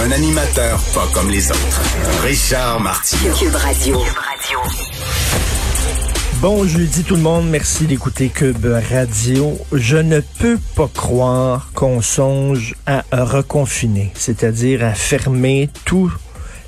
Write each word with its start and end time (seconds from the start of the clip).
Un 0.00 0.12
animateur 0.12 0.80
pas 0.94 1.08
comme 1.12 1.28
les 1.28 1.50
autres. 1.50 1.82
Richard 2.22 2.78
Martineau. 2.78 3.34
Cube 3.34 3.54
Radio. 3.54 3.98
Bon 6.40 6.64
jeudi 6.68 7.02
tout 7.02 7.16
le 7.16 7.22
monde, 7.22 7.48
merci 7.48 7.86
d'écouter 7.86 8.28
Cube 8.28 8.64
Radio. 8.90 9.58
Je 9.72 9.96
ne 9.96 10.20
peux 10.20 10.58
pas 10.76 10.88
croire 10.94 11.70
qu'on 11.74 12.00
songe 12.00 12.76
à 12.86 13.02
reconfiner, 13.10 14.12
c'est-à-dire 14.14 14.84
à 14.84 14.94
fermer 14.94 15.68
tous 15.84 16.12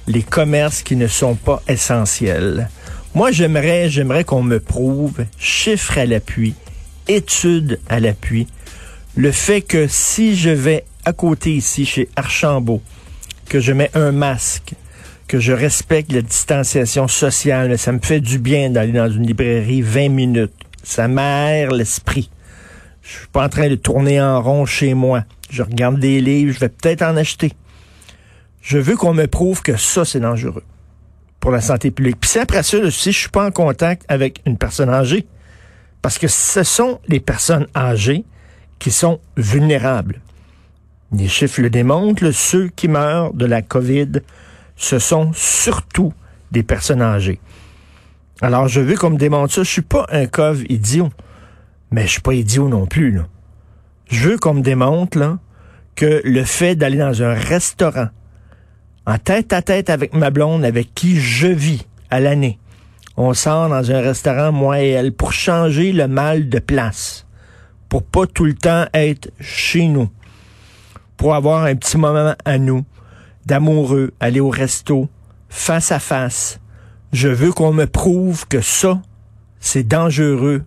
les 0.08 0.22
commerces 0.22 0.82
qui 0.82 0.96
ne 0.96 1.06
sont 1.06 1.36
pas 1.36 1.62
essentiels. 1.68 2.68
Moi, 3.14 3.30
j'aimerais, 3.30 3.90
j'aimerais 3.90 4.24
qu'on 4.24 4.42
me 4.42 4.58
prouve, 4.58 5.24
chiffres 5.38 5.98
à 5.98 6.04
l'appui, 6.06 6.54
études 7.06 7.78
à 7.88 8.00
l'appui, 8.00 8.48
le 9.14 9.30
fait 9.30 9.60
que 9.60 9.86
si 9.86 10.36
je 10.36 10.50
vais 10.50 10.84
à 11.04 11.12
côté 11.12 11.54
ici 11.54 11.86
chez 11.86 12.08
Archambault, 12.16 12.82
que 13.50 13.58
je 13.58 13.72
mets 13.72 13.90
un 13.94 14.12
masque, 14.12 14.74
que 15.26 15.40
je 15.40 15.52
respecte 15.52 16.12
la 16.12 16.22
distanciation 16.22 17.08
sociale. 17.08 17.76
Ça 17.78 17.90
me 17.90 17.98
fait 17.98 18.20
du 18.20 18.38
bien 18.38 18.70
d'aller 18.70 18.92
dans 18.92 19.10
une 19.10 19.26
librairie 19.26 19.82
20 19.82 20.08
minutes. 20.08 20.54
Ça 20.84 21.08
m'aère 21.08 21.72
l'esprit. 21.72 22.30
Je 23.02 23.08
suis 23.08 23.26
pas 23.26 23.44
en 23.44 23.48
train 23.48 23.68
de 23.68 23.74
tourner 23.74 24.22
en 24.22 24.40
rond 24.40 24.66
chez 24.66 24.94
moi. 24.94 25.24
Je 25.50 25.64
regarde 25.64 25.98
des 25.98 26.20
livres, 26.20 26.54
je 26.54 26.60
vais 26.60 26.68
peut-être 26.68 27.02
en 27.02 27.16
acheter. 27.16 27.52
Je 28.62 28.78
veux 28.78 28.96
qu'on 28.96 29.14
me 29.14 29.26
prouve 29.26 29.62
que 29.62 29.76
ça, 29.76 30.04
c'est 30.04 30.20
dangereux 30.20 30.62
pour 31.40 31.50
la 31.50 31.60
santé 31.60 31.90
publique. 31.90 32.18
Puis 32.20 32.38
après 32.38 32.62
ça, 32.62 32.88
si 32.88 33.10
je 33.10 33.18
suis 33.18 33.30
pas 33.30 33.46
en 33.46 33.50
contact 33.50 34.04
avec 34.06 34.42
une 34.46 34.58
personne 34.58 34.90
âgée, 34.90 35.26
parce 36.02 36.18
que 36.18 36.28
ce 36.28 36.62
sont 36.62 37.00
les 37.08 37.18
personnes 37.18 37.66
âgées 37.74 38.24
qui 38.78 38.92
sont 38.92 39.18
vulnérables. 39.36 40.20
Les 41.12 41.28
chiffres 41.28 41.60
le 41.60 41.70
démontrent, 41.70 42.30
ceux 42.30 42.68
qui 42.68 42.88
meurent 42.88 43.32
de 43.34 43.46
la 43.46 43.62
COVID 43.62 44.20
ce 44.80 44.98
sont 44.98 45.30
surtout 45.34 46.12
des 46.50 46.62
personnes 46.62 47.02
âgées. 47.02 47.38
Alors, 48.40 48.66
je 48.66 48.80
veux 48.80 48.96
qu'on 48.96 49.10
me 49.10 49.18
démontre 49.18 49.52
ça. 49.52 49.62
Je 49.62 49.68
suis 49.68 49.82
pas 49.82 50.06
un 50.10 50.26
cove 50.26 50.64
idiot, 50.70 51.10
mais 51.90 52.06
je 52.06 52.12
suis 52.12 52.20
pas 52.22 52.32
idiot 52.32 52.68
non 52.68 52.86
plus. 52.86 53.20
Je 54.08 54.30
veux 54.30 54.38
qu'on 54.38 54.54
me 54.54 54.62
démontre 54.62 55.36
que 55.94 56.22
le 56.24 56.44
fait 56.44 56.74
d'aller 56.76 56.96
dans 56.96 57.22
un 57.22 57.34
restaurant, 57.34 58.08
en 59.06 59.18
tête 59.18 59.52
à 59.52 59.60
tête 59.60 59.90
avec 59.90 60.14
ma 60.14 60.30
blonde, 60.30 60.64
avec 60.64 60.94
qui 60.94 61.20
je 61.20 61.48
vis 61.48 61.86
à 62.08 62.18
l'année, 62.18 62.58
on 63.18 63.34
sort 63.34 63.68
dans 63.68 63.92
un 63.92 64.00
restaurant, 64.00 64.50
moi 64.50 64.80
et 64.80 64.88
elle, 64.88 65.12
pour 65.12 65.32
changer 65.32 65.92
le 65.92 66.08
mal 66.08 66.48
de 66.48 66.58
place, 66.58 67.26
pour 67.90 68.02
pas 68.02 68.26
tout 68.26 68.46
le 68.46 68.54
temps 68.54 68.86
être 68.94 69.30
chez 69.40 69.86
nous, 69.88 70.08
pour 71.20 71.34
avoir 71.34 71.64
un 71.64 71.76
petit 71.76 71.98
moment 71.98 72.34
à 72.46 72.56
nous, 72.56 72.82
d'amoureux, 73.44 74.14
aller 74.20 74.40
au 74.40 74.48
resto, 74.48 75.10
face 75.50 75.92
à 75.92 75.98
face. 75.98 76.60
Je 77.12 77.28
veux 77.28 77.52
qu'on 77.52 77.74
me 77.74 77.84
prouve 77.84 78.48
que 78.48 78.62
ça, 78.62 79.02
c'est 79.58 79.86
dangereux 79.86 80.62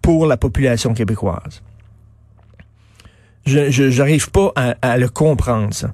pour 0.00 0.26
la 0.26 0.36
population 0.36 0.94
québécoise. 0.94 1.62
Je 3.44 3.98
n'arrive 3.98 4.30
pas 4.30 4.52
à, 4.54 4.98
le 4.98 5.08
comprendre, 5.08 5.74
ça. 5.74 5.92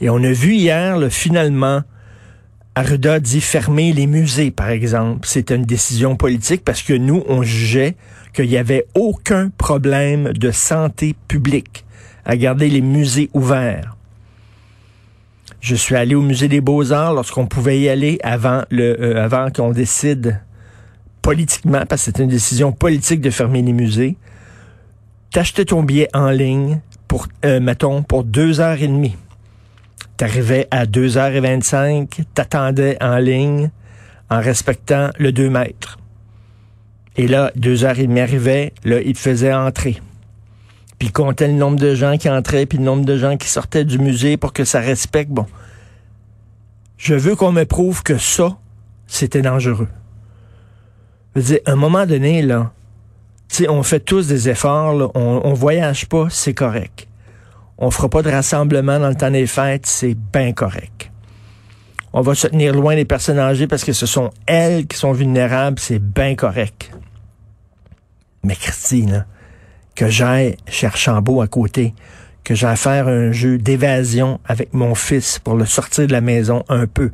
Et 0.00 0.08
on 0.08 0.22
a 0.22 0.30
vu 0.30 0.54
hier, 0.54 0.96
finalement, 1.10 1.82
Arruda 2.76 3.18
dit 3.18 3.40
fermer 3.40 3.92
les 3.92 4.06
musées, 4.06 4.52
par 4.52 4.68
exemple. 4.68 5.26
C'était 5.26 5.56
une 5.56 5.64
décision 5.64 6.14
politique 6.14 6.64
parce 6.64 6.82
que 6.82 6.92
nous, 6.92 7.24
on 7.26 7.42
jugeait 7.42 7.96
qu'il 8.32 8.48
n'y 8.48 8.58
avait 8.58 8.86
aucun 8.94 9.50
problème 9.50 10.32
de 10.34 10.52
santé 10.52 11.16
publique 11.26 11.83
à 12.24 12.36
garder 12.36 12.68
les 12.68 12.80
musées 12.80 13.30
ouverts. 13.32 13.96
Je 15.60 15.74
suis 15.74 15.96
allé 15.96 16.14
au 16.14 16.20
musée 16.20 16.48
des 16.48 16.60
Beaux-Arts 16.60 17.14
lorsqu'on 17.14 17.46
pouvait 17.46 17.80
y 17.80 17.88
aller 17.88 18.18
avant 18.22 18.62
euh, 18.72 19.50
qu'on 19.50 19.70
décide 19.70 20.40
politiquement, 21.22 21.86
parce 21.88 22.04
que 22.04 22.12
c'est 22.12 22.22
une 22.22 22.28
décision 22.28 22.70
politique 22.72 23.22
de 23.22 23.30
fermer 23.30 23.62
les 23.62 23.72
musées. 23.72 24.16
T'achetais 25.32 25.64
ton 25.64 25.82
billet 25.82 26.08
en 26.12 26.28
ligne 26.28 26.80
pour, 27.08 27.28
euh, 27.46 27.60
mettons, 27.60 28.02
pour 28.02 28.24
deux 28.24 28.60
heures 28.60 28.82
et 28.82 28.88
demie. 28.88 29.16
T'arrivais 30.18 30.68
à 30.70 30.84
2h25, 30.84 32.24
t'attendais 32.34 32.98
en 33.00 33.16
ligne 33.16 33.70
en 34.30 34.40
respectant 34.40 35.10
le 35.18 35.32
2 35.32 35.48
mètres. 35.48 35.98
Et 37.16 37.26
là, 37.26 37.52
deux 37.56 37.84
heures 37.84 37.98
et 37.98 38.06
demie 38.06 38.20
arrivait, 38.20 38.72
là, 38.84 39.00
il 39.00 39.14
te 39.14 39.18
faisait 39.18 39.52
entrer 39.52 40.00
puis 41.04 41.12
comptait 41.12 41.48
le 41.48 41.52
nombre 41.52 41.78
de 41.78 41.94
gens 41.94 42.16
qui 42.16 42.30
entraient, 42.30 42.64
puis 42.64 42.78
le 42.78 42.84
nombre 42.84 43.04
de 43.04 43.18
gens 43.18 43.36
qui 43.36 43.46
sortaient 43.46 43.84
du 43.84 43.98
musée 43.98 44.38
pour 44.38 44.54
que 44.54 44.64
ça 44.64 44.80
respecte. 44.80 45.30
Bon, 45.30 45.44
je 46.96 47.14
veux 47.14 47.36
qu'on 47.36 47.52
me 47.52 47.64
prouve 47.64 48.02
que 48.02 48.16
ça, 48.16 48.56
c'était 49.06 49.42
dangereux. 49.42 49.88
Je 51.34 51.40
veux 51.40 51.46
dire, 51.46 51.58
à 51.66 51.72
un 51.72 51.76
moment 51.76 52.06
donné, 52.06 52.40
là, 52.40 52.72
on 53.68 53.82
fait 53.82 54.00
tous 54.00 54.28
des 54.28 54.48
efforts, 54.48 55.10
on, 55.14 55.42
on 55.44 55.52
voyage 55.52 56.08
pas, 56.08 56.28
c'est 56.30 56.54
correct. 56.54 57.06
On 57.76 57.90
fera 57.90 58.08
pas 58.08 58.22
de 58.22 58.30
rassemblement 58.30 58.98
dans 58.98 59.10
le 59.10 59.14
temps 59.14 59.30
des 59.30 59.46
fêtes, 59.46 59.84
c'est 59.84 60.14
bien 60.14 60.54
correct. 60.54 61.10
On 62.14 62.22
va 62.22 62.34
se 62.34 62.46
tenir 62.46 62.72
loin 62.72 62.94
des 62.94 63.04
personnes 63.04 63.38
âgées 63.38 63.66
parce 63.66 63.84
que 63.84 63.92
ce 63.92 64.06
sont 64.06 64.30
elles 64.46 64.86
qui 64.86 64.96
sont 64.96 65.12
vulnérables, 65.12 65.78
c'est 65.78 65.98
bien 65.98 66.34
correct. 66.34 66.90
Mais 68.42 68.56
Christine, 68.56 69.26
que 69.94 70.08
j'aille 70.08 70.56
chez 70.66 70.86
à 70.86 71.46
côté, 71.48 71.94
que 72.42 72.54
j'aille 72.54 72.76
faire 72.76 73.08
un 73.08 73.32
jeu 73.32 73.58
d'évasion 73.58 74.40
avec 74.44 74.74
mon 74.74 74.94
fils 74.94 75.38
pour 75.38 75.54
le 75.54 75.66
sortir 75.66 76.06
de 76.06 76.12
la 76.12 76.20
maison 76.20 76.64
un 76.68 76.86
peu, 76.86 77.10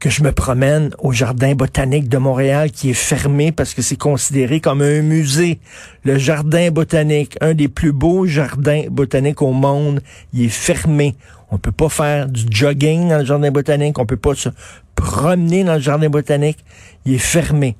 que 0.00 0.10
je 0.10 0.22
me 0.22 0.32
promène 0.32 0.90
au 0.98 1.12
jardin 1.12 1.54
botanique 1.54 2.08
de 2.08 2.18
Montréal 2.18 2.70
qui 2.70 2.90
est 2.90 2.94
fermé 2.94 3.52
parce 3.52 3.74
que 3.74 3.82
c'est 3.82 3.96
considéré 3.96 4.60
comme 4.60 4.80
un 4.80 5.02
musée. 5.02 5.58
Le 6.04 6.18
jardin 6.18 6.70
botanique, 6.70 7.36
un 7.40 7.54
des 7.54 7.68
plus 7.68 7.92
beaux 7.92 8.24
jardins 8.24 8.84
botaniques 8.90 9.42
au 9.42 9.52
monde, 9.52 10.00
il 10.32 10.44
est 10.44 10.48
fermé. 10.48 11.16
On 11.50 11.58
peut 11.58 11.72
pas 11.72 11.88
faire 11.88 12.28
du 12.28 12.44
jogging 12.50 13.08
dans 13.08 13.18
le 13.18 13.24
jardin 13.24 13.50
botanique, 13.50 13.98
on 13.98 14.06
peut 14.06 14.16
pas 14.16 14.34
se 14.34 14.50
promener 14.94 15.64
dans 15.64 15.74
le 15.74 15.80
jardin 15.80 16.08
botanique, 16.08 16.64
il 17.04 17.14
est 17.14 17.18
fermé. 17.18 17.76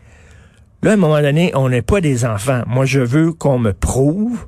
Là, 0.82 0.92
à 0.92 0.94
un 0.94 0.96
moment 0.96 1.20
donné, 1.20 1.50
on 1.54 1.68
n'est 1.68 1.82
pas 1.82 2.00
des 2.00 2.24
enfants. 2.24 2.62
Moi, 2.66 2.84
je 2.84 3.00
veux 3.00 3.32
qu'on 3.32 3.58
me 3.58 3.72
prouve 3.72 4.46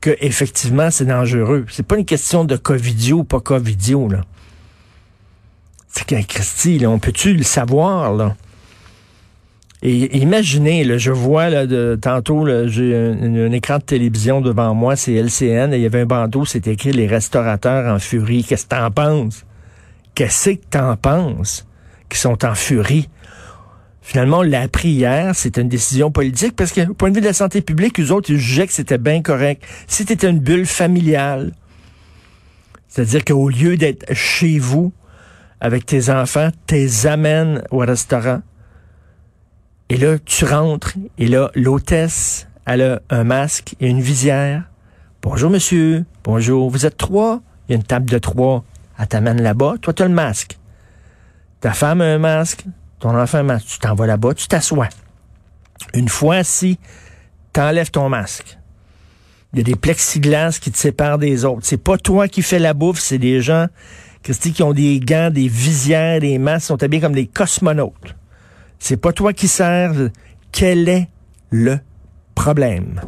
que 0.00 0.16
effectivement 0.20 0.90
c'est 0.90 1.04
dangereux. 1.04 1.64
C'est 1.68 1.86
pas 1.86 1.96
une 1.96 2.04
question 2.04 2.44
de 2.44 2.56
Covidio 2.56 3.18
ou 3.18 3.24
pas 3.24 3.40
Covidio, 3.40 4.08
là. 4.08 4.22
C'est 5.88 6.04
qu'un 6.04 6.22
Christy, 6.22 6.78
là, 6.78 6.88
on 6.88 6.98
peut-tu 6.98 7.34
le 7.34 7.42
savoir, 7.42 8.14
là? 8.14 8.34
Et 9.84 10.16
imaginez, 10.18 10.84
là, 10.84 10.96
je 10.96 11.10
vois 11.10 11.50
là, 11.50 11.66
de, 11.66 11.98
tantôt, 12.00 12.46
j'ai 12.68 12.94
un, 12.94 13.50
écran 13.50 13.78
de 13.78 13.82
télévision 13.82 14.40
devant 14.40 14.74
moi, 14.74 14.94
c'est 14.94 15.12
LCN, 15.12 15.72
et 15.72 15.78
il 15.78 15.82
y 15.82 15.86
avait 15.86 16.02
un 16.02 16.06
bandeau, 16.06 16.44
c'est 16.44 16.68
écrit 16.68 16.92
Les 16.92 17.08
restaurateurs 17.08 17.92
en 17.92 17.98
furie. 17.98 18.44
Qu'est-ce 18.44 18.64
que 18.64 18.76
t'en 18.76 18.90
penses? 18.92 19.44
Qu'est-ce 20.14 20.50
que 20.50 20.66
t'en 20.70 20.96
penses? 20.96 21.66
Qui 22.08 22.18
sont 22.18 22.44
en 22.44 22.54
furie? 22.54 23.08
Finalement, 24.04 24.38
on 24.38 24.42
l'a 24.42 24.62
appris 24.62 24.88
hier, 24.88 25.34
c'est 25.34 25.56
une 25.58 25.68
décision 25.68 26.10
politique 26.10 26.56
parce 26.56 26.72
que, 26.72 26.90
au 26.90 26.94
point 26.94 27.10
de 27.10 27.14
vue 27.14 27.20
de 27.20 27.26
la 27.26 27.32
santé 27.32 27.62
publique, 27.62 28.00
eux 28.00 28.10
autres, 28.10 28.30
ils 28.30 28.38
jugeaient 28.38 28.66
que 28.66 28.72
c'était 28.72 28.98
bien 28.98 29.22
correct. 29.22 29.62
C'était 29.86 30.28
une 30.28 30.40
bulle 30.40 30.66
familiale, 30.66 31.52
c'est-à-dire 32.88 33.24
qu'au 33.24 33.48
lieu 33.48 33.76
d'être 33.76 34.12
chez 34.12 34.58
vous 34.58 34.92
avec 35.60 35.86
tes 35.86 36.10
enfants, 36.10 36.50
t'es 36.66 37.06
amènes 37.06 37.62
au 37.70 37.78
restaurant. 37.78 38.42
Et 39.88 39.96
là, 39.96 40.18
tu 40.18 40.44
rentres, 40.44 40.94
et 41.16 41.28
là, 41.28 41.50
l'hôtesse, 41.54 42.48
elle 42.66 42.82
a 42.82 43.00
un 43.08 43.24
masque 43.24 43.76
et 43.80 43.88
une 43.88 44.00
visière. 44.00 44.64
Bonjour, 45.22 45.50
monsieur. 45.50 46.04
Bonjour. 46.24 46.68
Vous 46.68 46.86
êtes 46.86 46.96
trois? 46.96 47.40
Il 47.68 47.72
y 47.72 47.74
a 47.74 47.76
une 47.76 47.84
table 47.84 48.10
de 48.10 48.18
trois. 48.18 48.64
Elle 48.98 49.06
t'amène 49.06 49.40
là-bas. 49.40 49.76
Toi, 49.80 49.92
tu 49.92 50.02
as 50.02 50.08
le 50.08 50.14
masque. 50.14 50.58
Ta 51.60 51.72
femme 51.72 52.00
a 52.00 52.06
un 52.06 52.18
masque. 52.18 52.64
Ton 53.02 53.18
enfant, 53.18 53.44
tu 53.66 53.80
t'en 53.80 53.96
vas 53.96 54.06
là-bas, 54.06 54.32
tu 54.32 54.46
t'assois. 54.46 54.88
Une 55.92 56.08
fois 56.08 56.44
si 56.44 56.78
tu 57.52 57.60
enlèves 57.60 57.90
ton 57.90 58.08
masque, 58.08 58.56
Il 59.52 59.58
y 59.58 59.60
a 59.60 59.64
des 59.64 59.74
plexiglas 59.74 60.56
qui 60.60 60.70
te 60.70 60.78
séparent 60.78 61.18
des 61.18 61.44
autres. 61.44 61.62
C'est 61.64 61.82
pas 61.82 61.98
toi 61.98 62.28
qui 62.28 62.42
fais 62.42 62.60
la 62.60 62.74
bouffe, 62.74 63.00
c'est 63.00 63.18
des 63.18 63.40
gens, 63.40 63.66
Christy, 64.22 64.52
qui 64.52 64.62
ont 64.62 64.72
des 64.72 65.00
gants, 65.00 65.30
des 65.30 65.48
visières, 65.48 66.20
des 66.20 66.38
masques, 66.38 66.68
sont 66.68 66.80
habillés 66.80 67.02
comme 67.02 67.12
des 67.12 67.26
cosmonautes. 67.26 68.14
C'est 68.78 68.96
pas 68.96 69.12
toi 69.12 69.32
qui 69.32 69.48
sers. 69.48 69.92
Quel 70.52 70.88
est 70.88 71.08
le 71.50 71.80
problème? 72.36 73.00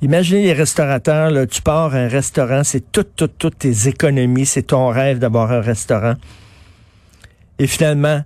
Imaginez 0.00 0.44
les 0.44 0.52
restaurateurs, 0.52 1.32
là, 1.32 1.44
tu 1.44 1.60
pars 1.60 1.92
à 1.92 1.98
un 1.98 2.08
restaurant, 2.08 2.62
c'est 2.62 2.92
toutes, 2.92 3.16
toutes, 3.16 3.36
toutes 3.36 3.58
tes 3.58 3.88
économies, 3.88 4.46
c'est 4.46 4.62
ton 4.62 4.88
rêve 4.90 5.18
d'avoir 5.18 5.50
un 5.50 5.60
restaurant. 5.60 6.14
Et 7.60 7.66
finalement, 7.66 8.24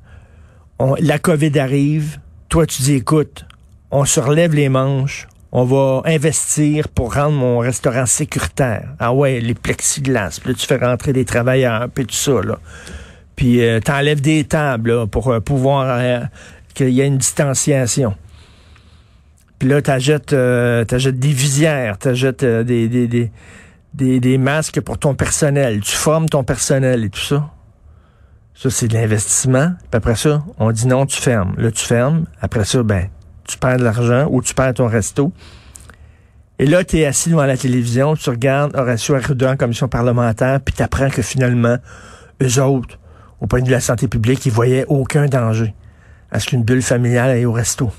la 1.00 1.18
COVID 1.18 1.58
arrive, 1.58 2.18
toi 2.48 2.66
tu 2.66 2.82
dis, 2.82 2.94
écoute, 2.94 3.44
on 3.90 4.04
se 4.04 4.20
relève 4.20 4.54
les 4.54 4.68
manches, 4.68 5.26
on 5.50 5.64
va 5.64 6.02
investir 6.04 6.88
pour 6.88 7.14
rendre 7.14 7.36
mon 7.36 7.58
restaurant 7.58 8.06
sécuritaire. 8.06 8.90
Ah 9.00 9.12
ouais, 9.12 9.40
les 9.40 9.54
plexiglas, 9.54 10.38
puis 10.40 10.52
là, 10.52 10.56
tu 10.56 10.64
fais 10.64 10.76
rentrer 10.76 11.12
des 11.12 11.24
travailleurs, 11.24 11.88
puis 11.92 12.06
tout 12.06 12.14
ça, 12.14 12.42
là. 12.42 12.60
Puis 13.34 13.60
euh, 13.60 13.80
t'enlèves 13.80 14.20
des 14.20 14.44
tables 14.44 15.08
pour 15.08 15.32
euh, 15.32 15.40
pouvoir 15.40 15.86
euh, 15.98 16.20
qu'il 16.72 16.90
y 16.90 17.00
ait 17.00 17.06
une 17.08 17.18
distanciation. 17.18 18.14
Puis 19.58 19.68
là, 19.68 19.82
t'achètes, 19.82 20.32
des 20.32 21.32
visières, 21.32 21.98
t'achètes 21.98 22.44
des, 22.44 22.86
des, 22.86 23.30
des, 23.94 24.20
des 24.20 24.38
masques 24.38 24.80
pour 24.80 24.98
ton 24.98 25.16
personnel. 25.16 25.80
Tu 25.80 25.96
formes 25.96 26.28
ton 26.28 26.44
personnel 26.44 27.02
et 27.02 27.10
tout 27.10 27.18
ça. 27.18 27.50
Ça, 28.54 28.70
c'est 28.70 28.88
de 28.88 28.94
l'investissement. 28.94 29.72
Puis 29.90 29.96
après 29.96 30.14
ça, 30.14 30.44
on 30.58 30.70
dit 30.70 30.86
non, 30.86 31.06
tu 31.06 31.20
fermes. 31.20 31.54
Là, 31.58 31.70
tu 31.70 31.84
fermes. 31.84 32.24
Après 32.40 32.64
ça, 32.64 32.82
ben, 32.82 33.08
tu 33.46 33.58
perds 33.58 33.78
de 33.78 33.84
l'argent 33.84 34.28
ou 34.30 34.42
tu 34.42 34.54
perds 34.54 34.74
ton 34.74 34.86
resto. 34.86 35.32
Et 36.58 36.66
là, 36.66 36.84
tu 36.84 36.98
es 36.98 37.04
assis 37.04 37.30
devant 37.30 37.46
la 37.46 37.56
télévision, 37.56 38.14
tu 38.14 38.30
regardes 38.30 38.76
Horacio 38.76 39.16
Arruda 39.16 39.50
en 39.50 39.56
commission 39.56 39.88
parlementaire, 39.88 40.60
puis 40.60 40.72
tu 40.72 40.82
apprends 40.82 41.10
que 41.10 41.20
finalement, 41.20 41.78
eux 42.40 42.62
autres, 42.62 43.00
au 43.40 43.48
point 43.48 43.58
de 43.58 43.64
vue 43.64 43.70
de 43.70 43.74
la 43.74 43.80
santé 43.80 44.06
publique, 44.06 44.46
ils 44.46 44.52
voyaient 44.52 44.84
aucun 44.88 45.26
danger 45.26 45.74
à 46.30 46.38
ce 46.38 46.46
qu'une 46.46 46.62
bulle 46.62 46.82
familiale 46.82 47.30
aille 47.30 47.44
au 47.44 47.52
resto. 47.52 47.90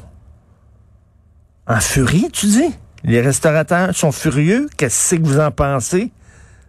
En 1.67 1.81
furie, 1.81 2.29
tu 2.31 2.45
dis? 2.45 2.73
Les 3.03 3.21
restaurateurs 3.21 3.93
sont 3.93 4.11
furieux. 4.11 4.67
Qu'est-ce 4.77 5.15
que 5.15 5.21
vous 5.21 5.39
en 5.39 5.51
pensez? 5.51 6.11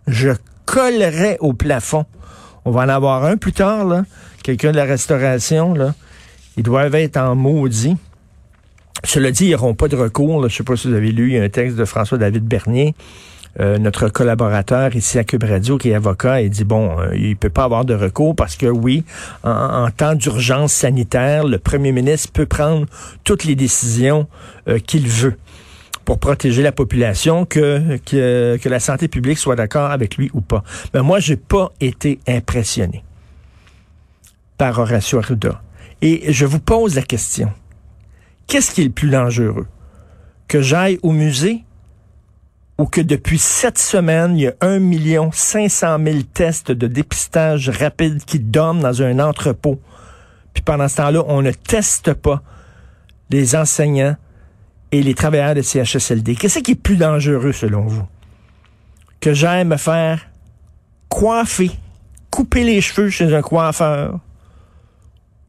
Je 0.06 0.30
collerai 0.64 1.36
au 1.40 1.52
plafond. 1.52 2.04
On 2.66 2.72
va 2.72 2.82
en 2.82 2.88
avoir 2.88 3.24
un 3.24 3.36
plus 3.36 3.52
tard, 3.52 3.84
là. 3.84 4.04
Quelqu'un 4.42 4.72
de 4.72 4.76
la 4.76 4.84
restauration, 4.84 5.72
là. 5.72 5.94
Ils 6.56 6.64
doivent 6.64 6.96
être 6.96 7.16
en 7.16 7.36
maudit. 7.36 7.96
Cela 9.04 9.30
dit, 9.30 9.46
ils 9.46 9.50
n'auront 9.52 9.74
pas 9.74 9.86
de 9.86 9.94
recours. 9.94 10.42
Là. 10.42 10.48
Je 10.48 10.54
ne 10.54 10.56
sais 10.58 10.64
pas 10.64 10.76
si 10.76 10.88
vous 10.88 10.94
avez 10.94 11.12
lu, 11.12 11.38
un 11.38 11.48
texte 11.48 11.76
de 11.76 11.84
François-David 11.84 12.42
Bernier, 12.42 12.96
euh, 13.60 13.78
notre 13.78 14.08
collaborateur 14.08 14.96
ici 14.96 15.16
à 15.16 15.22
Cube 15.22 15.44
Radio, 15.44 15.78
qui 15.78 15.90
est 15.90 15.94
avocat, 15.94 16.42
il 16.42 16.50
dit, 16.50 16.64
bon, 16.64 16.98
euh, 16.98 17.14
il 17.14 17.36
peut 17.36 17.50
pas 17.50 17.62
avoir 17.62 17.84
de 17.84 17.94
recours 17.94 18.34
parce 18.34 18.56
que 18.56 18.66
oui, 18.66 19.04
en, 19.44 19.84
en 19.84 19.90
temps 19.90 20.16
d'urgence 20.16 20.72
sanitaire, 20.72 21.44
le 21.44 21.58
premier 21.58 21.92
ministre 21.92 22.32
peut 22.32 22.46
prendre 22.46 22.86
toutes 23.22 23.44
les 23.44 23.54
décisions 23.54 24.26
euh, 24.68 24.80
qu'il 24.80 25.06
veut 25.06 25.36
pour 26.06 26.18
protéger 26.18 26.62
la 26.62 26.70
population, 26.70 27.44
que, 27.44 27.98
que, 28.06 28.68
la 28.68 28.80
santé 28.80 29.08
publique 29.08 29.38
soit 29.38 29.56
d'accord 29.56 29.90
avec 29.90 30.16
lui 30.16 30.30
ou 30.32 30.40
pas. 30.40 30.62
Mais 30.94 31.02
moi, 31.02 31.18
j'ai 31.18 31.36
pas 31.36 31.72
été 31.80 32.20
impressionné 32.28 33.04
par 34.56 34.78
Horacio 34.78 35.18
Arruda. 35.18 35.60
Et 36.00 36.32
je 36.32 36.46
vous 36.46 36.60
pose 36.60 36.94
la 36.94 37.02
question. 37.02 37.52
Qu'est-ce 38.46 38.72
qui 38.72 38.82
est 38.82 38.84
le 38.84 38.90
plus 38.90 39.10
dangereux? 39.10 39.66
Que 40.46 40.62
j'aille 40.62 41.00
au 41.02 41.10
musée 41.10 41.64
ou 42.78 42.86
que 42.86 43.00
depuis 43.00 43.38
sept 43.38 43.76
semaines, 43.76 44.38
il 44.38 44.42
y 44.42 44.46
a 44.46 44.54
un 44.60 44.78
million 44.78 45.30
cinq 45.32 45.68
cent 45.68 45.98
mille 45.98 46.24
tests 46.24 46.70
de 46.70 46.86
dépistage 46.86 47.68
rapide 47.68 48.24
qui 48.24 48.38
dorment 48.38 48.80
dans 48.80 49.02
un 49.02 49.18
entrepôt? 49.18 49.80
Puis 50.54 50.62
pendant 50.62 50.86
ce 50.86 50.98
temps-là, 50.98 51.24
on 51.26 51.42
ne 51.42 51.50
teste 51.50 52.14
pas 52.14 52.42
les 53.30 53.56
enseignants 53.56 54.14
et 54.92 55.02
les 55.02 55.14
travailleurs 55.14 55.54
de 55.54 55.62
CHSLD. 55.62 56.36
Qu'est-ce 56.36 56.60
qui 56.60 56.72
est 56.72 56.74
plus 56.74 56.96
dangereux 56.96 57.52
selon 57.52 57.82
vous? 57.86 58.06
Que 59.20 59.34
j'aille 59.34 59.64
me 59.64 59.76
faire 59.76 60.28
coiffer, 61.08 61.70
couper 62.30 62.64
les 62.64 62.80
cheveux 62.80 63.10
chez 63.10 63.34
un 63.34 63.42
coiffeur 63.42 64.20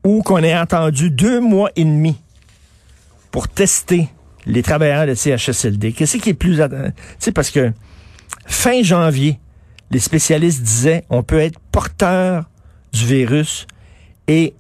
ou 0.04 0.22
qu'on 0.22 0.42
ait 0.44 0.58
entendu 0.58 1.12
deux 1.12 1.42
mois 1.42 1.70
et 1.76 1.84
demi 1.84 2.16
pour 3.32 3.48
tester 3.48 4.10
les 4.46 4.64
travailleurs 4.64 5.06
de 5.06 5.14
CHSLD. 5.14 5.92
Qu'est-ce 5.92 6.18
qui 6.18 6.30
est 6.30 6.34
plus... 6.34 6.56
Tu 6.58 6.94
sais, 7.20 7.32
parce 7.32 7.52
que 7.52 7.74
fin 8.46 8.82
janvier, 8.82 9.40
les 9.92 10.00
spécialistes 10.00 10.62
disaient 10.62 11.04
on 11.10 11.24
peut 11.24 11.40
être 11.40 11.60
porteur 11.72 12.50
du 12.94 13.06
virus 13.06 13.68
et 14.28 14.54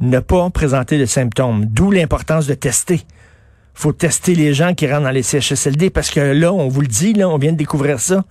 ne 0.00 0.18
pas 0.18 0.48
présenter 0.50 0.98
de 0.98 1.06
symptômes. 1.06 1.66
D'où 1.66 1.90
l'importance 1.90 2.46
de 2.46 2.54
tester. 2.54 3.02
Faut 3.80 3.92
tester 3.92 4.34
les 4.34 4.52
gens 4.52 4.74
qui 4.74 4.86
rentrent 4.86 5.04
dans 5.04 5.10
les 5.10 5.22
CHSLD 5.22 5.88
parce 5.88 6.10
que 6.10 6.20
là, 6.20 6.52
on 6.52 6.68
vous 6.68 6.82
le 6.82 6.86
dit, 6.86 7.14
là, 7.14 7.28
on 7.28 7.38
vient 7.38 7.52
de 7.52 7.56
découvrir 7.56 7.98
ça. 7.98 8.24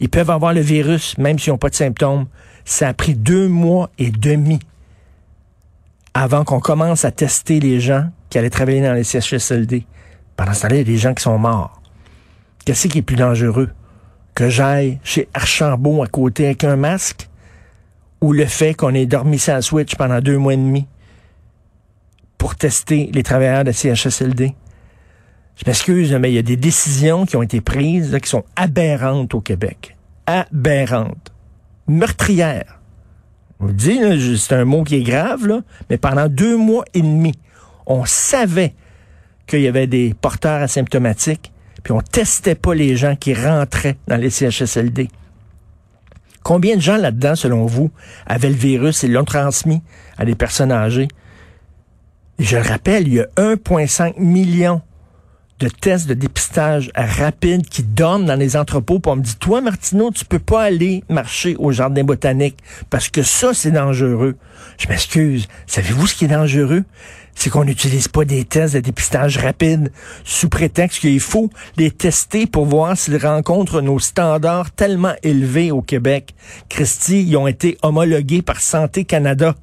Ils 0.00 0.08
peuvent 0.08 0.30
avoir 0.30 0.52
le 0.52 0.60
virus 0.60 1.16
même 1.16 1.38
s'ils 1.38 1.52
n'ont 1.52 1.58
pas 1.58 1.70
de 1.70 1.76
symptômes. 1.76 2.26
Ça 2.64 2.88
a 2.88 2.94
pris 2.94 3.14
deux 3.14 3.46
mois 3.46 3.88
et 3.98 4.10
demi 4.10 4.58
avant 6.12 6.44
qu'on 6.44 6.58
commence 6.58 7.04
à 7.04 7.12
tester 7.12 7.60
les 7.60 7.78
gens 7.78 8.08
qui 8.30 8.38
allaient 8.38 8.50
travailler 8.50 8.82
dans 8.82 8.94
les 8.94 9.04
CHSLD. 9.04 9.86
Pendant 10.34 10.52
ce 10.52 10.62
temps-là, 10.62 10.74
il 10.74 10.78
y 10.78 10.80
a 10.80 10.84
des 10.84 10.98
gens 10.98 11.14
qui 11.14 11.22
sont 11.22 11.38
morts. 11.38 11.80
Qu'est-ce 12.64 12.88
qui 12.88 12.98
est 12.98 13.02
plus 13.02 13.16
dangereux? 13.16 13.70
Que 14.34 14.50
j'aille 14.50 14.98
chez 15.04 15.28
Archambault 15.34 16.02
à 16.02 16.08
côté 16.08 16.46
avec 16.46 16.64
un 16.64 16.74
masque 16.74 17.28
ou 18.20 18.32
le 18.32 18.46
fait 18.46 18.74
qu'on 18.74 18.92
ait 18.92 19.06
dormi 19.06 19.38
sans 19.38 19.60
switch 19.60 19.94
pendant 19.94 20.20
deux 20.20 20.36
mois 20.36 20.54
et 20.54 20.56
demi 20.56 20.86
pour 22.38 22.56
tester 22.56 23.08
les 23.12 23.22
travailleurs 23.22 23.62
de 23.62 23.70
CHSLD? 23.70 24.54
Je 25.56 25.62
m'excuse, 25.66 26.12
mais 26.14 26.30
il 26.30 26.34
y 26.34 26.38
a 26.38 26.42
des 26.42 26.56
décisions 26.56 27.24
qui 27.24 27.36
ont 27.36 27.42
été 27.42 27.60
prises 27.60 28.12
là, 28.12 28.20
qui 28.20 28.28
sont 28.28 28.44
aberrantes 28.56 29.34
au 29.34 29.40
Québec. 29.40 29.96
Aberrantes. 30.26 31.32
Meurtrières. 31.88 32.80
Vous 33.58 33.68
le 33.68 33.72
dis, 33.72 34.38
c'est 34.38 34.54
un 34.54 34.66
mot 34.66 34.84
qui 34.84 34.96
est 34.96 35.02
grave, 35.02 35.46
là, 35.46 35.60
mais 35.88 35.96
pendant 35.96 36.28
deux 36.28 36.58
mois 36.58 36.84
et 36.92 37.00
demi, 37.00 37.32
on 37.86 38.04
savait 38.04 38.74
qu'il 39.46 39.60
y 39.60 39.68
avait 39.68 39.86
des 39.86 40.12
porteurs 40.12 40.60
asymptomatiques, 40.60 41.52
puis 41.82 41.92
on 41.92 42.00
testait 42.00 42.54
pas 42.54 42.74
les 42.74 42.96
gens 42.96 43.16
qui 43.16 43.32
rentraient 43.32 43.96
dans 44.08 44.16
les 44.16 44.28
CHSLD. 44.28 45.08
Combien 46.42 46.76
de 46.76 46.82
gens 46.82 46.96
là-dedans, 46.96 47.34
selon 47.34 47.64
vous, 47.64 47.90
avaient 48.26 48.50
le 48.50 48.54
virus 48.54 49.04
et 49.04 49.08
l'ont 49.08 49.24
transmis 49.24 49.82
à 50.18 50.24
des 50.26 50.34
personnes 50.34 50.70
âgées? 50.70 51.08
Et 52.38 52.44
je 52.44 52.56
le 52.56 52.62
rappelle, 52.62 53.08
il 53.08 53.14
y 53.14 53.20
a 53.20 53.26
1,5 53.36 54.20
million 54.20 54.82
de 55.58 55.68
tests 55.68 56.06
de 56.06 56.14
dépistage 56.14 56.90
rapide 56.94 57.68
qui 57.68 57.82
dorment 57.82 58.26
dans 58.26 58.36
les 58.36 58.56
entrepôts. 58.56 58.98
Puis 58.98 59.10
on 59.10 59.16
me 59.16 59.22
dit, 59.22 59.36
toi, 59.36 59.60
Martineau, 59.60 60.10
tu 60.10 60.24
peux 60.24 60.38
pas 60.38 60.62
aller 60.62 61.02
marcher 61.08 61.56
au 61.58 61.72
jardin 61.72 62.04
botanique 62.04 62.58
parce 62.90 63.08
que 63.08 63.22
ça, 63.22 63.54
c'est 63.54 63.70
dangereux. 63.70 64.36
Je 64.78 64.88
m'excuse. 64.88 65.48
Savez-vous 65.66 66.06
ce 66.06 66.14
qui 66.14 66.26
est 66.26 66.28
dangereux? 66.28 66.84
C'est 67.34 67.50
qu'on 67.50 67.64
n'utilise 67.64 68.08
pas 68.08 68.24
des 68.24 68.44
tests 68.44 68.74
de 68.74 68.80
dépistage 68.80 69.36
rapide 69.36 69.92
sous 70.24 70.48
prétexte 70.48 71.00
qu'il 71.00 71.20
faut 71.20 71.50
les 71.76 71.90
tester 71.90 72.46
pour 72.46 72.64
voir 72.64 72.96
s'ils 72.96 73.18
rencontrent 73.18 73.82
nos 73.82 73.98
standards 73.98 74.70
tellement 74.70 75.12
élevés 75.22 75.70
au 75.70 75.82
Québec. 75.82 76.34
Christy, 76.70 77.22
ils 77.22 77.36
ont 77.36 77.46
été 77.46 77.76
homologués 77.82 78.40
par 78.40 78.60
Santé 78.60 79.04
Canada. 79.04 79.54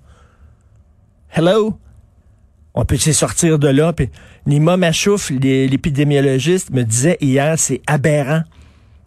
Hello? 1.32 1.80
On 2.76 2.86
peut 2.86 2.98
s'y 2.98 3.14
sortir 3.14 3.60
de 3.60 3.68
là. 3.68 3.94
Puis 3.94 4.10
Nima 4.46 4.78
Machouf, 4.78 5.30
l'épidémiologiste, 5.30 6.72
me 6.72 6.84
disait 6.84 7.18
hier, 7.22 7.58
c'est 7.58 7.82
aberrant. 7.88 8.44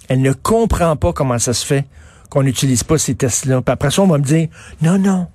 Elle 0.09 0.23
ne 0.23 0.33
comprend 0.33 0.97
pas 0.97 1.13
comment 1.13 1.39
ça 1.39 1.53
se 1.53 1.67
fait 1.67 1.85
qu'on 2.31 2.43
n'utilise 2.43 2.85
pas 2.85 2.99
ces 2.99 3.15
tests-là. 3.15 3.63
Puis 3.63 3.73
après 3.73 3.91
ça, 3.91 4.03
on 4.03 4.07
va 4.07 4.19
me 4.19 4.25
dire, 4.25 4.49
non, 4.83 4.99
non, 4.99 5.27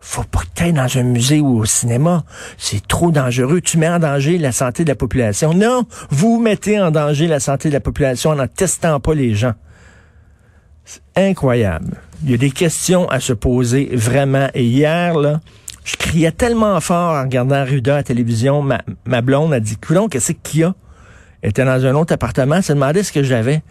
faut 0.00 0.24
pas 0.24 0.42
que 0.54 0.70
dans 0.70 0.98
un 0.98 1.02
musée 1.02 1.40
ou 1.40 1.58
au 1.58 1.64
cinéma. 1.64 2.24
C'est 2.56 2.86
trop 2.86 3.10
dangereux. 3.10 3.60
Tu 3.60 3.78
mets 3.78 3.88
en 3.88 3.98
danger 3.98 4.38
la 4.38 4.52
santé 4.52 4.84
de 4.84 4.88
la 4.88 4.94
population. 4.94 5.54
Non, 5.54 5.86
vous 6.10 6.40
mettez 6.40 6.80
en 6.80 6.90
danger 6.90 7.26
la 7.26 7.40
santé 7.40 7.68
de 7.68 7.74
la 7.74 7.80
population 7.80 8.30
en 8.30 8.36
n'en 8.36 8.46
testant 8.46 9.00
pas 9.00 9.14
les 9.14 9.34
gens. 9.34 9.54
C'est 10.84 11.02
incroyable. 11.16 11.96
Il 12.24 12.30
y 12.30 12.34
a 12.34 12.38
des 12.38 12.50
questions 12.50 13.08
à 13.10 13.20
se 13.20 13.32
poser 13.32 13.90
vraiment. 13.92 14.48
Et 14.54 14.64
hier, 14.64 15.18
là, 15.18 15.40
je 15.88 15.96
criais 15.96 16.32
tellement 16.32 16.78
fort 16.80 17.14
en 17.14 17.22
regardant 17.22 17.64
Ruda 17.64 17.94
à 17.94 17.96
la 17.98 18.02
télévision. 18.02 18.60
Ma, 18.60 18.82
ma 19.06 19.22
blonde 19.22 19.54
a 19.54 19.60
dit, 19.60 19.78
coulon, 19.78 20.08
qu'est-ce 20.08 20.32
qu'il 20.32 20.60
y 20.60 20.64
a? 20.64 20.74
Elle 21.40 21.50
était 21.50 21.64
dans 21.64 21.86
un 21.86 21.94
autre 21.94 22.12
appartement, 22.12 22.56
elle 22.56 22.62
se 22.62 22.74
demandait 22.74 23.02
ce 23.02 23.10
que 23.10 23.22
j'avais. 23.22 23.62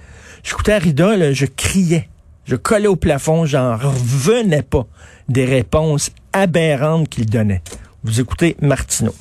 J'écoutais 0.44 0.78
Rida, 0.80 1.16
là, 1.16 1.32
je 1.32 1.46
criais. 1.46 2.10
Je 2.46 2.56
collais 2.56 2.88
au 2.88 2.96
plafond, 2.96 3.46
j'en 3.46 3.76
revenais 3.76 4.64
pas 4.64 4.88
des 5.30 5.46
réponses 5.46 6.10
aberrantes 6.34 7.08
qu'il 7.10 7.28
donnait. 7.28 7.62
Vous 8.04 8.20
écoutez 8.20 8.56
Martineau. 8.62 9.14